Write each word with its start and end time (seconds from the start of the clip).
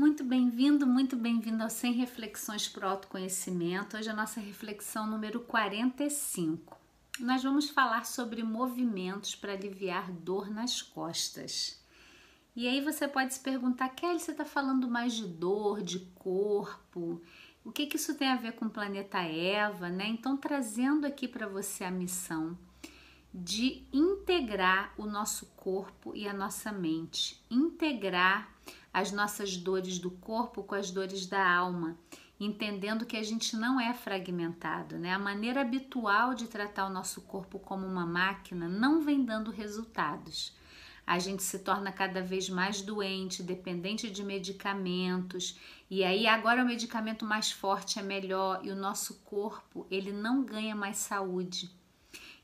Muito 0.00 0.24
bem-vindo, 0.24 0.86
muito 0.86 1.14
bem-vindo 1.14 1.62
ao 1.62 1.68
100 1.68 1.92
Reflexões 1.92 2.66
para 2.66 2.86
o 2.86 2.90
Autoconhecimento. 2.90 3.98
Hoje 3.98 4.08
é 4.08 4.12
a 4.12 4.16
nossa 4.16 4.40
reflexão 4.40 5.06
número 5.06 5.40
45. 5.40 6.74
Nós 7.18 7.42
vamos 7.42 7.68
falar 7.68 8.06
sobre 8.06 8.42
movimentos 8.42 9.34
para 9.34 9.52
aliviar 9.52 10.10
dor 10.10 10.48
nas 10.48 10.80
costas. 10.80 11.84
E 12.56 12.66
aí 12.66 12.80
você 12.80 13.06
pode 13.06 13.34
se 13.34 13.40
perguntar, 13.40 13.90
Kelly, 13.90 14.18
você 14.18 14.30
está 14.30 14.46
falando 14.46 14.88
mais 14.88 15.12
de 15.12 15.26
dor, 15.26 15.82
de 15.82 15.98
corpo? 16.14 17.20
O 17.62 17.70
que, 17.70 17.84
que 17.84 17.96
isso 17.96 18.14
tem 18.14 18.28
a 18.28 18.36
ver 18.36 18.52
com 18.52 18.64
o 18.64 18.70
planeta 18.70 19.18
Eva, 19.18 19.90
né? 19.90 20.06
Então, 20.08 20.34
trazendo 20.34 21.06
aqui 21.06 21.28
para 21.28 21.46
você 21.46 21.84
a 21.84 21.90
missão 21.90 22.56
de 23.34 23.84
integrar 23.92 24.94
o 24.96 25.04
nosso 25.04 25.44
corpo 25.56 26.16
e 26.16 26.26
a 26.26 26.32
nossa 26.32 26.72
mente, 26.72 27.40
integrar 27.50 28.50
as 28.92 29.12
nossas 29.12 29.56
dores 29.56 29.98
do 29.98 30.10
corpo 30.10 30.62
com 30.62 30.74
as 30.74 30.90
dores 30.90 31.26
da 31.26 31.48
alma, 31.48 31.96
entendendo 32.38 33.04
que 33.04 33.16
a 33.16 33.22
gente 33.22 33.56
não 33.56 33.80
é 33.80 33.92
fragmentado, 33.92 34.98
né? 34.98 35.12
A 35.12 35.18
maneira 35.18 35.60
habitual 35.60 36.34
de 36.34 36.46
tratar 36.46 36.86
o 36.86 36.92
nosso 36.92 37.20
corpo 37.22 37.58
como 37.58 37.86
uma 37.86 38.06
máquina 38.06 38.68
não 38.68 39.00
vem 39.02 39.24
dando 39.24 39.50
resultados. 39.50 40.56
A 41.06 41.18
gente 41.18 41.42
se 41.42 41.58
torna 41.58 41.90
cada 41.90 42.22
vez 42.22 42.48
mais 42.48 42.82
doente, 42.82 43.42
dependente 43.42 44.08
de 44.08 44.22
medicamentos, 44.22 45.58
e 45.90 46.04
aí 46.04 46.26
agora 46.26 46.62
o 46.62 46.66
medicamento 46.66 47.24
mais 47.24 47.50
forte 47.50 47.98
é 47.98 48.02
melhor 48.02 48.60
e 48.62 48.70
o 48.70 48.76
nosso 48.76 49.20
corpo, 49.24 49.86
ele 49.90 50.12
não 50.12 50.44
ganha 50.44 50.74
mais 50.74 50.98
saúde. 50.98 51.70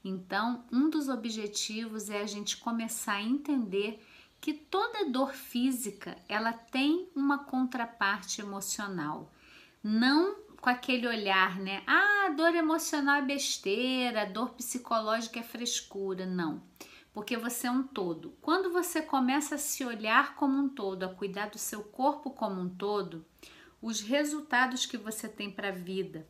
Então, 0.04 0.64
um 0.70 0.90
dos 0.90 1.08
objetivos 1.08 2.10
é 2.10 2.20
a 2.20 2.26
gente 2.26 2.56
começar 2.56 3.14
a 3.14 3.22
entender 3.22 4.00
que 4.40 4.52
toda 4.52 5.10
dor 5.10 5.32
física 5.32 6.16
ela 6.28 6.52
tem 6.52 7.08
uma 7.14 7.38
contraparte 7.38 8.40
emocional. 8.40 9.32
Não 9.82 10.46
com 10.60 10.70
aquele 10.70 11.06
olhar, 11.06 11.59
né? 11.59 11.82
Ah, 11.87 12.32
dor 12.37 12.54
emocional 12.54 13.16
é 13.16 13.23
besteira, 13.23 14.26
dor 14.26 14.51
psicológica 14.51 15.38
é 15.38 15.42
frescura. 15.42 16.26
Não, 16.26 16.62
porque 17.12 17.37
você 17.37 17.66
é 17.66 17.70
um 17.70 17.82
todo. 17.82 18.37
Quando 18.40 18.73
você 18.73 19.01
começa 19.01 19.54
a 19.54 19.59
se 19.59 19.84
olhar 19.84 20.34
como 20.34 20.59
um 20.59 20.68
todo, 20.68 21.04
a 21.04 21.14
cuidar 21.14 21.51
do 21.51 21.59
seu 21.59 21.82
corpo 21.82 22.30
como 22.30 22.60
um 22.60 22.68
todo, 22.68 23.24
os 23.80 24.01
resultados 24.01 24.87
que 24.87 24.96
você 24.96 25.29
tem 25.29 25.51
para 25.51 25.68
a 25.68 25.73
vida 25.73 26.26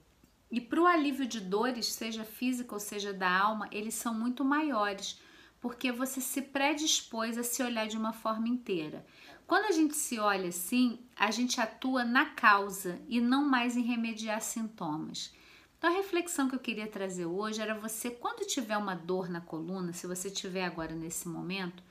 e 0.50 0.60
para 0.60 0.80
o 0.80 0.86
alívio 0.86 1.26
de 1.26 1.40
dores, 1.40 1.86
seja 1.92 2.24
física 2.24 2.74
ou 2.74 2.80
seja 2.80 3.12
da 3.12 3.30
alma, 3.30 3.68
eles 3.72 3.94
são 3.94 4.12
muito 4.14 4.44
maiores 4.44 5.20
porque 5.60 5.90
você 5.90 6.20
se 6.20 6.42
predispôs 6.42 7.38
a 7.38 7.42
se 7.42 7.62
olhar 7.62 7.86
de 7.86 7.96
uma 7.96 8.12
forma 8.12 8.48
inteira. 8.48 9.04
Quando 9.46 9.66
a 9.66 9.72
gente 9.72 9.94
se 9.94 10.18
olha 10.18 10.48
assim, 10.48 10.98
a 11.14 11.30
gente 11.30 11.60
atua 11.60 12.04
na 12.04 12.26
causa 12.26 13.00
e 13.08 13.20
não 13.20 13.44
mais 13.44 13.76
em 13.76 13.82
remediar 13.82 14.40
sintomas. 14.40 15.32
Então, 15.78 15.90
a 15.90 15.96
reflexão 15.96 16.48
que 16.48 16.54
eu 16.54 16.60
queria 16.60 16.86
trazer 16.86 17.26
hoje 17.26 17.60
era 17.60 17.78
você, 17.78 18.10
quando 18.10 18.46
tiver 18.46 18.76
uma 18.76 18.94
dor 18.94 19.28
na 19.28 19.40
coluna, 19.40 19.92
se 19.92 20.06
você 20.06 20.30
tiver 20.30 20.64
agora 20.64 20.94
nesse 20.94 21.28
momento, 21.28 21.82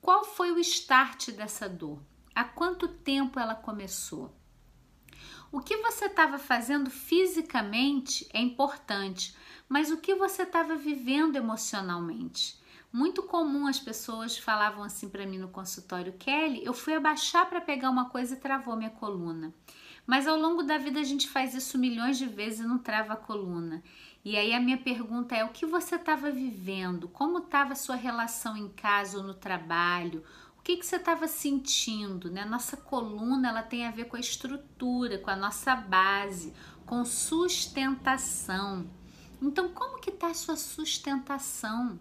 qual 0.00 0.24
foi 0.24 0.50
o 0.50 0.58
start 0.58 1.30
dessa 1.32 1.68
dor? 1.68 2.00
Há 2.34 2.44
quanto 2.44 2.88
tempo 2.88 3.38
ela 3.38 3.54
começou? 3.54 4.34
O 5.50 5.60
que 5.60 5.76
você 5.78 6.06
estava 6.06 6.38
fazendo 6.38 6.90
fisicamente 6.90 8.28
é 8.32 8.40
importante, 8.40 9.36
mas 9.68 9.90
o 9.90 9.96
que 9.98 10.14
você 10.14 10.42
estava 10.42 10.76
vivendo 10.76 11.36
emocionalmente? 11.36 12.58
Muito 12.90 13.22
comum 13.22 13.66
as 13.66 13.78
pessoas 13.78 14.38
falavam 14.38 14.82
assim 14.82 15.08
para 15.08 15.26
mim 15.26 15.38
no 15.38 15.48
consultório, 15.48 16.14
Kelly, 16.14 16.64
eu 16.64 16.72
fui 16.72 16.94
abaixar 16.94 17.46
para 17.46 17.60
pegar 17.60 17.90
uma 17.90 18.08
coisa 18.08 18.34
e 18.34 18.38
travou 18.38 18.76
minha 18.76 18.90
coluna. 18.90 19.52
Mas 20.06 20.26
ao 20.26 20.38
longo 20.38 20.62
da 20.62 20.78
vida 20.78 20.98
a 20.98 21.04
gente 21.04 21.28
faz 21.28 21.54
isso 21.54 21.76
milhões 21.76 22.16
de 22.16 22.26
vezes 22.26 22.60
e 22.60 22.66
não 22.66 22.78
trava 22.78 23.12
a 23.12 23.16
coluna. 23.16 23.82
E 24.24 24.38
aí 24.38 24.54
a 24.54 24.60
minha 24.60 24.78
pergunta 24.78 25.36
é: 25.36 25.44
o 25.44 25.50
que 25.50 25.66
você 25.66 25.96
estava 25.96 26.30
vivendo? 26.30 27.08
Como 27.08 27.38
estava 27.38 27.74
a 27.74 27.76
sua 27.76 27.94
relação 27.94 28.56
em 28.56 28.70
casa 28.70 29.18
ou 29.18 29.22
no 29.22 29.34
trabalho? 29.34 30.24
O 30.58 30.62
que, 30.62 30.78
que 30.78 30.86
você 30.86 30.96
estava 30.96 31.28
sentindo? 31.28 32.30
Né? 32.30 32.44
Nossa 32.46 32.74
coluna 32.74 33.50
ela 33.50 33.62
tem 33.62 33.86
a 33.86 33.90
ver 33.90 34.06
com 34.06 34.16
a 34.16 34.20
estrutura, 34.20 35.18
com 35.18 35.30
a 35.30 35.36
nossa 35.36 35.76
base, 35.76 36.54
com 36.86 37.04
sustentação. 37.04 38.90
Então, 39.42 39.68
como 39.68 40.00
que 40.00 40.10
está 40.10 40.28
a 40.28 40.34
sua 40.34 40.56
sustentação? 40.56 41.98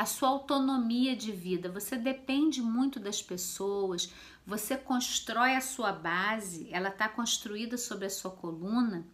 A 0.00 0.06
sua 0.06 0.30
autonomia 0.30 1.14
de 1.14 1.30
vida. 1.30 1.70
Você 1.70 1.94
depende 1.94 2.62
muito 2.62 2.98
das 2.98 3.20
pessoas, 3.20 4.10
você 4.46 4.74
constrói 4.74 5.54
a 5.54 5.60
sua 5.60 5.92
base, 5.92 6.70
ela 6.72 6.88
está 6.88 7.06
construída 7.06 7.76
sobre 7.76 8.06
a 8.06 8.10
sua 8.10 8.30
coluna, 8.30 9.06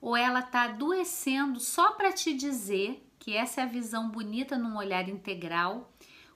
ou 0.00 0.16
ela 0.16 0.40
está 0.40 0.64
adoecendo 0.64 1.60
só 1.60 1.92
para 1.92 2.12
te 2.12 2.34
dizer 2.34 3.08
que 3.20 3.36
essa 3.36 3.60
é 3.60 3.64
a 3.64 3.68
visão 3.68 4.10
bonita 4.10 4.58
num 4.58 4.76
olhar 4.76 5.08
integral. 5.08 5.92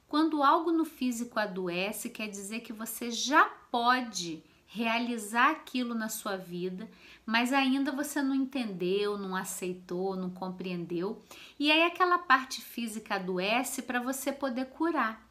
Quando 0.06 0.40
algo 0.40 0.70
no 0.70 0.84
físico 0.84 1.40
adoece, 1.40 2.08
quer 2.08 2.28
dizer 2.28 2.60
que 2.60 2.72
você 2.72 3.10
já 3.10 3.44
pode 3.72 4.40
realizar 4.66 5.50
aquilo 5.50 5.94
na 5.94 6.08
sua 6.08 6.36
vida, 6.36 6.88
mas 7.24 7.52
ainda 7.52 7.92
você 7.92 8.20
não 8.20 8.34
entendeu, 8.34 9.16
não 9.16 9.34
aceitou, 9.34 10.16
não 10.16 10.30
compreendeu. 10.30 11.22
E 11.58 11.70
aí 11.70 11.82
aquela 11.82 12.18
parte 12.18 12.60
física 12.60 13.14
adoece 13.14 13.82
para 13.82 14.00
você 14.00 14.32
poder 14.32 14.66
curar. 14.66 15.24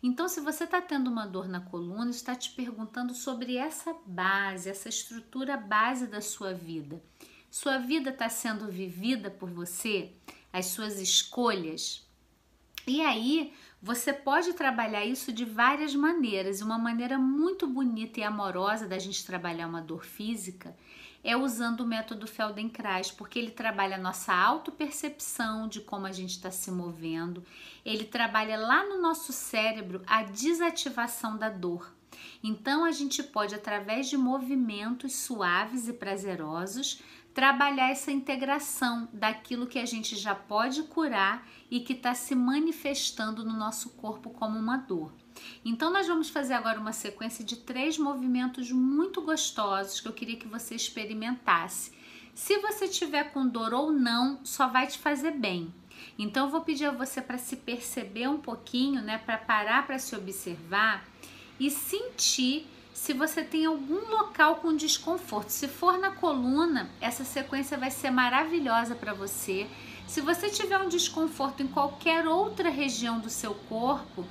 Então, 0.00 0.28
se 0.28 0.40
você 0.40 0.62
está 0.62 0.80
tendo 0.80 1.10
uma 1.10 1.26
dor 1.26 1.48
na 1.48 1.60
coluna, 1.60 2.10
está 2.10 2.34
te 2.34 2.50
perguntando 2.50 3.14
sobre 3.14 3.56
essa 3.56 3.96
base, 4.06 4.70
essa 4.70 4.88
estrutura 4.88 5.56
base 5.56 6.06
da 6.06 6.20
sua 6.20 6.54
vida. 6.54 7.02
Sua 7.50 7.78
vida 7.78 8.10
está 8.10 8.28
sendo 8.28 8.70
vivida 8.70 9.28
por 9.28 9.50
você, 9.50 10.12
as 10.52 10.66
suas 10.66 11.00
escolhas. 11.00 12.06
E 12.86 13.00
aí, 13.00 13.52
você 13.80 14.12
pode 14.12 14.52
trabalhar 14.54 15.04
isso 15.04 15.32
de 15.32 15.44
várias 15.44 15.94
maneiras. 15.94 16.60
Uma 16.60 16.78
maneira 16.78 17.16
muito 17.16 17.66
bonita 17.66 18.20
e 18.20 18.24
amorosa 18.24 18.86
da 18.86 18.98
gente 18.98 19.24
trabalhar 19.24 19.68
uma 19.68 19.80
dor 19.80 20.04
física 20.04 20.76
é 21.22 21.36
usando 21.36 21.80
o 21.80 21.86
método 21.86 22.26
Feldenkrais, 22.26 23.10
porque 23.10 23.38
ele 23.38 23.50
trabalha 23.50 23.96
a 23.96 24.00
nossa 24.00 24.32
autopercepção 24.32 25.68
de 25.68 25.80
como 25.80 26.06
a 26.06 26.12
gente 26.12 26.30
está 26.30 26.50
se 26.50 26.70
movendo, 26.70 27.44
ele 27.84 28.04
trabalha 28.04 28.56
lá 28.56 28.84
no 28.84 29.00
nosso 29.00 29.32
cérebro 29.32 30.02
a 30.06 30.22
desativação 30.22 31.36
da 31.36 31.48
dor. 31.48 31.92
Então 32.42 32.84
a 32.84 32.92
gente 32.92 33.22
pode, 33.22 33.54
através 33.54 34.08
de 34.08 34.16
movimentos 34.16 35.14
suaves 35.14 35.88
e 35.88 35.92
prazerosos, 35.92 37.02
trabalhar 37.38 37.90
essa 37.90 38.10
integração 38.10 39.08
daquilo 39.12 39.68
que 39.68 39.78
a 39.78 39.86
gente 39.86 40.16
já 40.16 40.34
pode 40.34 40.82
curar 40.82 41.46
e 41.70 41.78
que 41.78 41.92
está 41.92 42.12
se 42.12 42.34
manifestando 42.34 43.44
no 43.44 43.56
nosso 43.56 43.90
corpo 43.90 44.30
como 44.30 44.58
uma 44.58 44.76
dor. 44.76 45.12
Então, 45.64 45.92
nós 45.92 46.08
vamos 46.08 46.28
fazer 46.28 46.54
agora 46.54 46.80
uma 46.80 46.92
sequência 46.92 47.44
de 47.44 47.56
três 47.56 47.96
movimentos 47.96 48.72
muito 48.72 49.22
gostosos 49.22 50.00
que 50.00 50.08
eu 50.08 50.12
queria 50.12 50.36
que 50.36 50.48
você 50.48 50.74
experimentasse. 50.74 51.92
Se 52.34 52.58
você 52.58 52.88
tiver 52.88 53.32
com 53.32 53.46
dor 53.46 53.72
ou 53.72 53.92
não, 53.92 54.40
só 54.44 54.66
vai 54.66 54.86
te 54.86 54.98
fazer 54.98 55.32
bem. 55.32 55.72
Então, 56.18 56.46
eu 56.46 56.50
vou 56.50 56.62
pedir 56.62 56.86
a 56.86 56.90
você 56.90 57.22
para 57.22 57.38
se 57.38 57.56
perceber 57.56 58.28
um 58.28 58.38
pouquinho, 58.38 59.00
né, 59.00 59.18
para 59.18 59.38
parar 59.38 59.86
para 59.86 59.98
se 59.98 60.14
observar 60.16 61.07
e 61.58 61.70
sentir 61.70 62.66
se 62.92 63.12
você 63.12 63.44
tem 63.44 63.64
algum 63.64 64.10
local 64.10 64.56
com 64.56 64.74
desconforto. 64.74 65.50
Se 65.50 65.68
for 65.68 65.98
na 65.98 66.10
coluna, 66.10 66.90
essa 67.00 67.24
sequência 67.24 67.78
vai 67.78 67.90
ser 67.90 68.10
maravilhosa 68.10 68.94
para 68.94 69.14
você. 69.14 69.66
Se 70.06 70.20
você 70.20 70.48
tiver 70.48 70.78
um 70.78 70.88
desconforto 70.88 71.62
em 71.62 71.68
qualquer 71.68 72.26
outra 72.26 72.70
região 72.70 73.20
do 73.20 73.30
seu 73.30 73.54
corpo, 73.54 74.26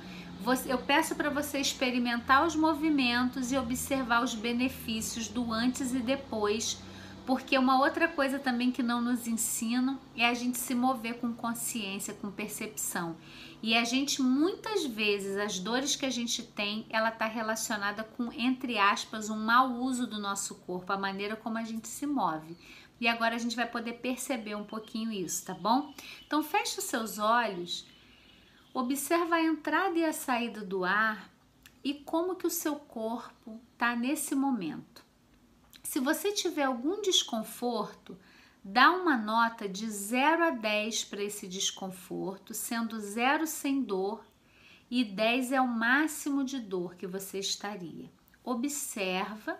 eu 0.66 0.78
peço 0.78 1.14
para 1.14 1.30
você 1.30 1.58
experimentar 1.58 2.46
os 2.46 2.54
movimentos 2.54 3.52
e 3.52 3.56
observar 3.56 4.22
os 4.22 4.34
benefícios 4.34 5.28
do 5.28 5.52
antes 5.52 5.92
e 5.92 5.98
depois, 5.98 6.78
porque 7.28 7.58
uma 7.58 7.78
outra 7.78 8.08
coisa 8.08 8.38
também 8.38 8.72
que 8.72 8.82
não 8.82 9.02
nos 9.02 9.26
ensinam 9.26 10.00
é 10.16 10.26
a 10.26 10.32
gente 10.32 10.56
se 10.56 10.74
mover 10.74 11.20
com 11.20 11.30
consciência, 11.34 12.14
com 12.14 12.30
percepção. 12.30 13.18
E 13.62 13.76
a 13.76 13.84
gente 13.84 14.22
muitas 14.22 14.86
vezes 14.86 15.36
as 15.36 15.58
dores 15.58 15.94
que 15.94 16.06
a 16.06 16.10
gente 16.10 16.42
tem, 16.42 16.86
ela 16.88 17.10
está 17.10 17.26
relacionada 17.26 18.02
com 18.02 18.32
entre 18.32 18.78
aspas 18.78 19.28
um 19.28 19.36
mau 19.36 19.72
uso 19.72 20.06
do 20.06 20.18
nosso 20.18 20.54
corpo, 20.54 20.90
a 20.90 20.96
maneira 20.96 21.36
como 21.36 21.58
a 21.58 21.64
gente 21.64 21.86
se 21.86 22.06
move. 22.06 22.56
E 22.98 23.06
agora 23.06 23.34
a 23.34 23.38
gente 23.38 23.54
vai 23.54 23.66
poder 23.66 23.98
perceber 23.98 24.54
um 24.54 24.64
pouquinho 24.64 25.12
isso, 25.12 25.44
tá 25.44 25.52
bom? 25.52 25.92
Então 26.26 26.42
feche 26.42 26.78
os 26.78 26.86
seus 26.86 27.18
olhos, 27.18 27.86
observa 28.72 29.34
a 29.34 29.44
entrada 29.44 29.98
e 29.98 30.04
a 30.06 30.14
saída 30.14 30.64
do 30.64 30.82
ar 30.82 31.30
e 31.84 31.92
como 31.92 32.36
que 32.36 32.46
o 32.46 32.50
seu 32.50 32.76
corpo 32.76 33.60
está 33.74 33.94
nesse 33.94 34.34
momento. 34.34 35.06
Se 35.88 36.00
você 36.00 36.32
tiver 36.32 36.64
algum 36.64 37.00
desconforto, 37.00 38.14
dá 38.62 38.90
uma 38.90 39.16
nota 39.16 39.66
de 39.66 39.90
0 39.90 40.44
a 40.44 40.50
10 40.50 41.04
para 41.04 41.22
esse 41.22 41.48
desconforto, 41.48 42.52
sendo 42.52 43.00
0 43.00 43.46
sem 43.46 43.82
dor 43.82 44.22
e 44.90 45.02
10 45.02 45.52
é 45.52 45.60
o 45.62 45.66
máximo 45.66 46.44
de 46.44 46.60
dor 46.60 46.94
que 46.94 47.06
você 47.06 47.38
estaria. 47.38 48.12
Observa 48.44 49.58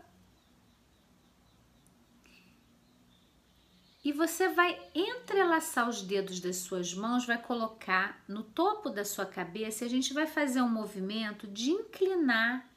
e 4.05 4.13
você 4.13 4.51
vai 4.51 4.79
entrelaçar 4.95 5.89
os 5.89 6.03
dedos 6.03 6.41
das 6.41 6.57
suas 6.57 6.93
mãos, 6.93 7.25
vai 7.25 7.41
colocar 7.41 8.23
no 8.29 8.43
topo 8.43 8.91
da 8.91 9.03
sua 9.03 9.25
cabeça 9.25 9.83
e 9.83 9.87
a 9.87 9.91
gente 9.91 10.13
vai 10.13 10.27
fazer 10.27 10.61
um 10.61 10.69
movimento 10.69 11.47
de 11.47 11.71
inclinar 11.71 12.69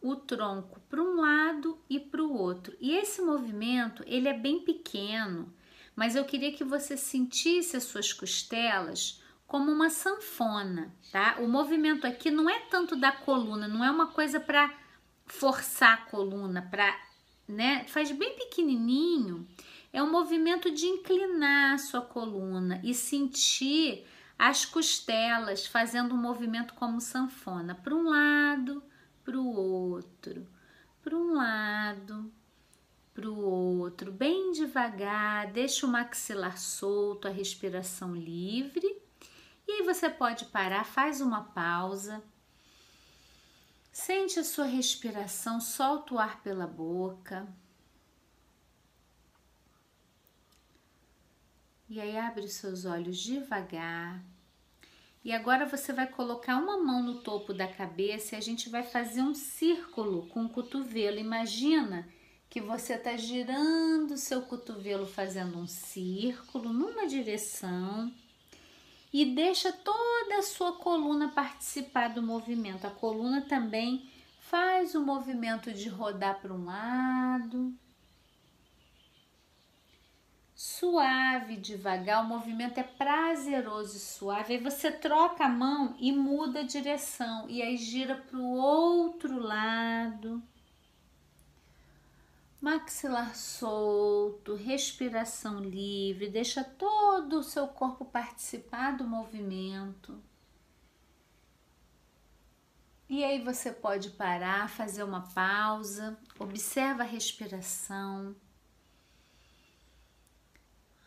o 0.00 0.16
tronco 0.16 0.80
para 0.88 1.02
um 1.02 1.20
lado 1.20 1.78
e 1.88 1.98
para 1.98 2.22
o 2.22 2.32
outro. 2.32 2.76
E 2.80 2.94
esse 2.94 3.20
movimento, 3.22 4.02
ele 4.06 4.28
é 4.28 4.32
bem 4.32 4.60
pequeno, 4.60 5.52
mas 5.94 6.14
eu 6.14 6.24
queria 6.24 6.52
que 6.52 6.64
você 6.64 6.96
sentisse 6.96 7.76
as 7.76 7.84
suas 7.84 8.12
costelas 8.12 9.22
como 9.46 9.70
uma 9.70 9.88
sanfona, 9.88 10.92
tá? 11.12 11.36
O 11.40 11.48
movimento 11.48 12.06
aqui 12.06 12.30
não 12.30 12.50
é 12.50 12.60
tanto 12.68 12.96
da 12.96 13.12
coluna, 13.12 13.68
não 13.68 13.84
é 13.84 13.90
uma 13.90 14.08
coisa 14.08 14.40
para 14.40 14.72
forçar 15.26 15.94
a 15.94 16.10
coluna, 16.10 16.62
para, 16.62 16.98
né? 17.46 17.84
Faz 17.88 18.10
bem 18.10 18.36
pequenininho. 18.36 19.46
É 19.92 20.02
um 20.02 20.10
movimento 20.10 20.70
de 20.70 20.86
inclinar 20.86 21.74
a 21.74 21.78
sua 21.78 22.02
coluna 22.02 22.80
e 22.84 22.92
sentir 22.92 24.04
as 24.38 24.66
costelas 24.66 25.66
fazendo 25.66 26.14
um 26.14 26.18
movimento 26.18 26.74
como 26.74 27.00
sanfona, 27.00 27.74
para 27.74 27.94
um 27.94 28.10
lado, 28.10 28.82
para 29.26 29.36
o 29.38 29.52
outro, 29.52 30.46
para 31.02 31.16
um 31.16 31.34
lado, 31.34 32.32
para 33.12 33.28
o 33.28 33.36
outro, 33.36 34.12
bem 34.12 34.52
devagar, 34.52 35.50
deixa 35.50 35.84
o 35.84 35.90
maxilar 35.90 36.56
solto, 36.56 37.26
a 37.26 37.30
respiração 37.30 38.14
livre 38.14 39.04
e 39.66 39.72
aí 39.72 39.82
você 39.82 40.08
pode 40.08 40.44
parar, 40.44 40.84
faz 40.84 41.20
uma 41.20 41.42
pausa. 41.42 42.22
Sente 43.92 44.38
a 44.38 44.44
sua 44.44 44.66
respiração, 44.66 45.60
solta 45.60 46.14
o 46.14 46.18
ar 46.18 46.40
pela 46.40 46.66
boca. 46.66 47.48
E 51.88 52.00
aí 52.00 52.16
abre 52.16 52.44
os 52.44 52.52
seus 52.52 52.84
olhos 52.84 53.18
devagar. 53.18 54.22
E 55.26 55.32
agora 55.32 55.66
você 55.66 55.92
vai 55.92 56.06
colocar 56.06 56.56
uma 56.56 56.78
mão 56.78 57.02
no 57.02 57.16
topo 57.16 57.52
da 57.52 57.66
cabeça 57.66 58.36
e 58.36 58.38
a 58.38 58.40
gente 58.40 58.68
vai 58.68 58.84
fazer 58.84 59.22
um 59.22 59.34
círculo 59.34 60.28
com 60.28 60.44
o 60.44 60.48
cotovelo. 60.48 61.18
Imagina 61.18 62.08
que 62.48 62.60
você 62.60 62.92
está 62.92 63.16
girando 63.16 64.12
o 64.12 64.16
seu 64.16 64.42
cotovelo 64.42 65.04
fazendo 65.04 65.58
um 65.58 65.66
círculo 65.66 66.72
numa 66.72 67.08
direção 67.08 68.08
e 69.12 69.24
deixa 69.34 69.72
toda 69.72 70.38
a 70.38 70.42
sua 70.42 70.74
coluna 70.74 71.30
participar 71.30 72.06
do 72.06 72.22
movimento. 72.22 72.86
A 72.86 72.90
coluna 72.90 73.40
também 73.40 74.08
faz 74.42 74.94
o 74.94 75.04
movimento 75.04 75.72
de 75.72 75.88
rodar 75.88 76.40
para 76.40 76.54
um 76.54 76.66
lado. 76.66 77.74
Suave, 80.78 81.56
devagar, 81.56 82.22
o 82.22 82.28
movimento 82.28 82.78
é 82.78 82.82
prazeroso 82.82 83.96
e 83.96 84.00
suave. 84.00 84.54
Aí 84.54 84.60
você 84.60 84.92
troca 84.92 85.44
a 85.44 85.48
mão 85.48 85.96
e 85.98 86.12
muda 86.12 86.60
a 86.60 86.66
direção, 86.66 87.48
e 87.48 87.62
aí 87.62 87.78
gira 87.78 88.14
para 88.14 88.38
o 88.38 88.56
outro 88.56 89.38
lado 89.38 90.42
maxilar 92.60 93.34
solto, 93.34 94.54
respiração 94.54 95.60
livre, 95.60 96.28
deixa 96.28 96.64
todo 96.64 97.38
o 97.38 97.42
seu 97.42 97.68
corpo 97.68 98.04
participar 98.04 98.96
do 98.96 99.04
movimento. 99.04 100.20
E 103.08 103.24
aí 103.24 103.42
você 103.42 103.72
pode 103.72 104.10
parar, 104.10 104.68
fazer 104.68 105.04
uma 105.04 105.22
pausa, 105.32 106.18
observa 106.38 107.02
a 107.02 107.06
respiração. 107.06 108.34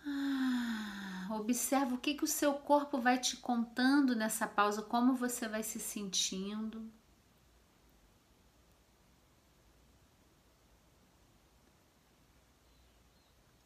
Ah, 0.06 1.28
observa 1.31 1.96
o 1.96 1.98
que, 1.98 2.13
que 2.16 2.24
o 2.24 2.28
seu 2.28 2.54
corpo 2.54 3.00
vai 3.00 3.18
te 3.18 3.38
contando 3.38 4.16
nessa 4.16 4.48
pausa, 4.48 4.81
como 4.81 5.16
você 5.16 5.48
vai 5.48 5.63
se 5.63 5.80
sentindo. 5.80 6.90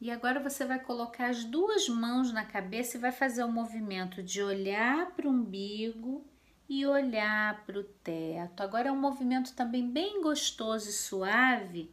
E 0.04 0.12
agora 0.12 0.38
você 0.40 0.66
vai 0.66 0.80
colocar 0.80 1.30
as 1.30 1.46
duas 1.46 1.88
mãos 1.88 2.34
na 2.34 2.44
cabeça 2.44 2.98
e 2.98 3.00
vai 3.00 3.12
fazer 3.12 3.42
o 3.44 3.52
movimento 3.52 4.22
de 4.22 4.44
olhar 4.44 5.12
para 5.12 5.26
o 5.28 5.32
umbigo 5.32 6.28
e 6.68 6.86
olhar 6.86 7.66
para 7.66 7.80
o 7.80 7.84
teto. 7.84 8.62
Agora 8.62 8.90
é 8.90 8.92
um 8.92 9.00
movimento 9.00 9.54
também 9.54 9.90
bem 9.90 10.22
gostoso 10.22 10.90
e 10.90 10.92
suave 10.92 11.90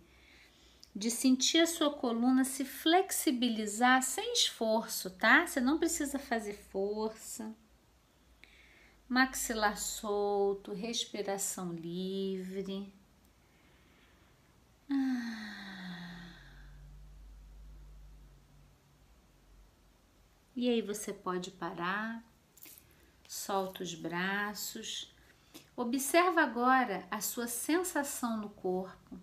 de 0.95 1.11
sentir 1.11 1.61
a 1.61 1.67
sua 1.67 1.93
coluna 1.93 2.45
se 2.45 2.65
flexibilizar 2.65 4.03
sem 4.03 4.33
esforço, 4.33 5.11
tá? 5.11 5.47
Você 5.47 5.61
não 5.61 5.79
precisa 5.79 6.19
fazer 6.19 6.55
força. 6.55 7.55
Maxilar 9.09 9.77
solto, 9.77 10.73
respiração 10.73 11.73
livre. 11.73 12.93
Ah. 14.91 15.51
E 20.55 20.69
aí 20.69 20.83
você 20.83 21.13
pode 21.13 21.51
parar, 21.53 22.23
solta 23.27 23.83
os 23.83 23.95
braços, 23.95 25.11
observa 25.75 26.43
agora 26.43 27.07
a 27.11 27.21
sua 27.21 27.47
sensação 27.47 28.37
no 28.37 28.51
corpo. 28.51 29.19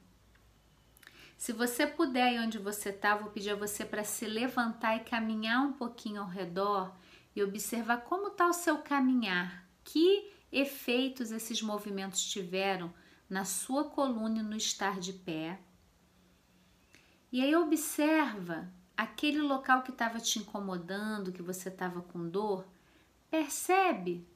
Se 1.38 1.54
você 1.54 1.86
puder, 1.86 2.42
onde 2.42 2.57
você 2.57 2.89
está, 2.89 3.16
vou 3.16 3.30
pedir 3.30 3.51
a 3.51 3.56
você 3.56 3.86
para 3.86 4.04
se 4.04 4.25
levantar 4.25 4.98
e 4.98 5.04
caminhar 5.04 5.62
um 5.62 5.74
pouquinho 5.74 6.22
ao 6.22 6.28
redor 6.28 6.92
e 7.36 7.44
observar 7.44 7.98
como 7.98 8.30
está 8.30 8.48
o 8.48 8.54
seu 8.54 8.80
caminhar, 8.80 9.63
que 9.84 10.34
efeitos 10.51 11.31
esses 11.31 11.62
movimentos 11.62 12.25
tiveram 12.25 12.92
na 13.30 13.45
sua 13.45 13.84
coluna 13.84 14.39
e 14.39 14.44
no 14.44 14.57
estar 14.57 15.00
de 15.00 15.13
pé. 15.13 15.60
E 17.31 17.44
aí 17.44 17.56
observa 17.56 18.68
aquele 18.95 19.39
local 19.39 19.84
que 19.84 19.92
estava 19.92 20.19
te 20.19 20.39
incomodando, 20.39 21.31
que 21.31 21.44
você 21.44 21.69
estava 21.69 22.01
com 22.01 22.28
dor, 22.28 22.68
percebe 23.30 24.28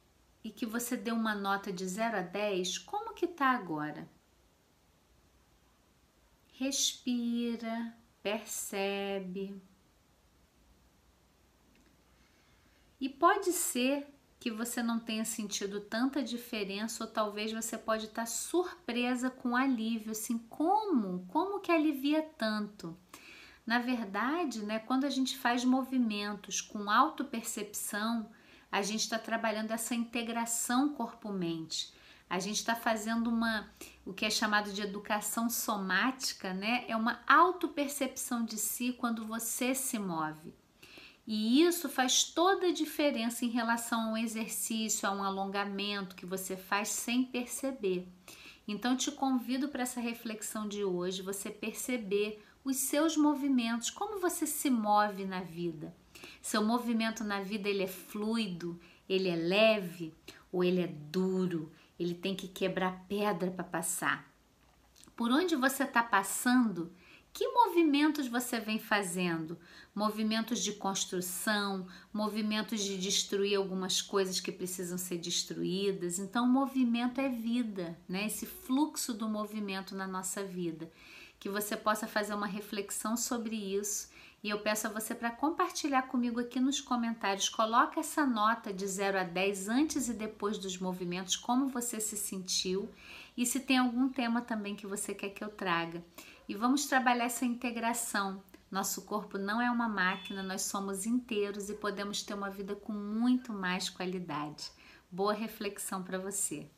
e 0.44 0.52
que 0.52 0.68
você 0.68 0.96
deu 0.96 1.16
uma 1.16 1.34
nota 1.34 1.74
de 1.74 1.86
0 1.88 2.18
a 2.18 2.22
10, 2.22 2.78
como 2.80 3.16
que 3.16 3.26
está 3.26 3.48
agora? 3.52 4.08
Respira, 6.62 7.92
percebe. 8.22 9.60
E 13.00 13.10
pode 13.10 13.52
ser 13.52 14.08
que 14.40 14.52
você 14.52 14.84
não 14.84 15.00
tenha 15.00 15.26
sentido 15.26 15.82
tanta 15.82 16.22
diferença 16.22 17.04
ou 17.04 17.10
talvez 17.10 17.52
você 17.52 17.80
pode 17.80 18.06
estar 18.06 18.28
surpresa 18.28 19.32
com 19.32 19.56
alívio, 19.56 20.12
assim, 20.12 20.38
como? 20.38 21.26
Como 21.30 21.62
que 21.62 21.72
alivia 21.72 22.22
tanto? 22.38 22.96
Na 23.66 23.80
verdade, 23.80 24.64
né, 24.64 24.78
quando 24.78 25.06
a 25.06 25.10
gente 25.10 25.40
faz 25.40 25.66
movimentos 25.66 26.62
com 26.62 26.92
autopercepção, 26.92 28.30
a 28.72 28.84
gente 28.84 29.02
está 29.02 29.18
trabalhando 29.18 29.72
essa 29.72 29.96
integração 29.96 30.94
corpo-mente. 30.94 31.92
A 32.32 32.40
gente 32.40 32.60
está 32.60 32.74
fazendo 32.74 33.30
uma, 33.30 33.70
o 34.06 34.14
que 34.14 34.24
é 34.24 34.30
chamado 34.30 34.72
de 34.72 34.82
educação 34.82 35.50
somática, 35.50 36.54
né? 36.54 36.86
É 36.88 36.96
uma 36.96 37.20
autopercepção 37.28 38.46
de 38.46 38.58
si 38.58 38.94
quando 38.94 39.26
você 39.26 39.76
se 39.76 40.00
move. 40.00 40.54
E 41.28 41.62
isso 41.62 41.90
faz 41.90 42.24
toda 42.24 42.68
a 42.68 42.72
diferença 42.72 43.44
em 43.44 43.50
relação 43.50 44.00
a 44.00 44.12
um 44.14 44.18
exercício, 44.18 45.06
a 45.06 45.12
um 45.12 45.22
alongamento 45.22 46.16
que 46.16 46.26
você 46.26 46.56
faz 46.56 46.88
sem 46.88 47.26
perceber. 47.26 48.08
Então, 48.66 48.96
te 48.96 49.12
convido 49.12 49.68
para 49.68 49.84
essa 49.84 50.00
reflexão 50.00 50.70
de 50.70 50.86
hoje, 50.86 51.22
você 51.22 51.50
perceber 51.50 52.42
os 52.64 52.78
seus 52.78 53.18
movimentos, 53.18 53.90
como 53.90 54.22
você 54.22 54.48
se 54.48 54.70
move 54.70 55.26
na 55.26 55.42
vida. 55.42 55.94
Seu 56.42 56.64
movimento 56.64 57.26
na 57.26 57.42
vida 57.42 57.68
ele 57.68 57.84
é 57.84 57.88
fluido, 57.88 58.80
ele 59.10 59.28
é 59.28 59.36
leve 59.36 60.14
ou 60.50 60.64
ele 60.64 60.80
é 60.80 60.88
duro, 60.88 61.70
ele 62.02 62.16
tem 62.16 62.36
que 62.36 62.48
quebrar 62.48 63.06
pedra 63.08 63.52
para 63.52 63.64
passar. 63.64 64.30
Por 65.16 65.32
onde 65.32 65.56
você 65.56 65.84
está 65.84 66.02
passando, 66.02 66.92
que 67.34 67.48
movimentos 67.48 68.28
você 68.28 68.60
vem 68.60 68.80
fazendo? 68.80 69.58
Movimentos 69.94 70.64
de 70.64 70.74
construção, 70.74 71.88
movimentos 72.12 72.82
de 72.82 72.98
destruir 72.98 73.56
algumas 73.56 74.02
coisas 74.02 74.40
que 74.40 74.52
precisam 74.52 74.98
ser 74.98 75.18
destruídas. 75.18 76.20
Então, 76.20 76.48
movimento 76.48 77.22
é 77.22 77.30
vida, 77.30 77.98
né? 78.08 78.26
Esse 78.26 78.46
fluxo 78.46 79.14
do 79.14 79.30
movimento 79.30 79.96
na 79.96 80.08
nossa 80.08 80.44
vida 80.44 80.92
que 81.42 81.50
você 81.50 81.76
possa 81.76 82.06
fazer 82.06 82.36
uma 82.36 82.46
reflexão 82.46 83.18
sobre 83.18 83.56
isso. 83.56 84.11
E 84.44 84.50
eu 84.50 84.60
peço 84.60 84.88
a 84.88 84.90
você 84.90 85.14
para 85.14 85.30
compartilhar 85.30 86.04
comigo 86.04 86.40
aqui 86.40 86.60
nos 86.60 86.82
comentários. 86.82 87.48
Coloca 87.48 88.00
essa 88.00 88.26
nota 88.26 88.74
de 88.74 88.88
0 88.88 89.20
a 89.20 89.24
10 89.24 89.70
antes 89.70 90.10
e 90.10 90.14
depois 90.14 90.58
dos 90.58 90.78
movimentos, 90.78 91.36
como 91.36 91.68
você 91.68 92.00
se 92.00 92.18
sentiu 92.18 92.90
e 93.38 93.46
se 93.46 93.60
tem 93.60 93.78
algum 93.78 94.10
tema 94.10 94.42
também 94.42 94.76
que 94.76 94.88
você 94.88 95.14
quer 95.14 95.30
que 95.30 95.44
eu 95.44 95.50
traga. 95.50 96.04
E 96.50 96.56
vamos 96.56 96.86
trabalhar 96.86 97.26
essa 97.26 97.46
integração 97.46 98.44
Nosso 98.72 99.02
corpo 99.02 99.38
não 99.38 99.62
é 99.62 99.70
uma 99.70 99.90
máquina, 99.90 100.42
nós 100.42 100.62
somos 100.62 101.06
inteiros 101.06 101.70
e 101.70 101.74
podemos 101.74 102.24
ter 102.24 102.34
uma 102.34 102.50
vida 102.50 102.74
com 102.74 102.94
muito 102.94 103.52
mais 103.52 103.90
qualidade. 103.90 104.72
Boa 105.12 105.34
reflexão 105.34 106.02
para 106.02 106.18
você. 106.18 106.70